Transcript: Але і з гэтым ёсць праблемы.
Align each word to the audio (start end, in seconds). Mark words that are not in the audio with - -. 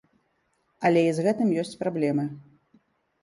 Але 0.87 1.03
і 1.09 1.11
з 1.17 1.27
гэтым 1.27 1.51
ёсць 1.63 1.75
праблемы. 1.81 2.25